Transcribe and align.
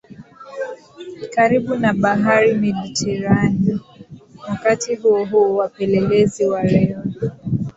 karibu 1.33 1.71
na 1.81 1.93
Bahari 1.93 2.53
Mediteranea 2.53 3.79
Wakati 4.49 4.95
huohuo 4.95 5.55
wapelelezi 5.55 6.45
Wareno 6.45 7.03